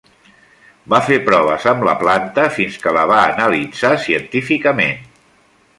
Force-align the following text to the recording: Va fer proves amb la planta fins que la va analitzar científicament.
Va 0.93 0.99
fer 1.09 1.19
proves 1.27 1.67
amb 1.73 1.85
la 1.89 1.95
planta 2.01 2.47
fins 2.57 2.81
que 2.87 2.97
la 2.99 3.07
va 3.13 3.21
analitzar 3.35 3.95
científicament. 4.07 5.05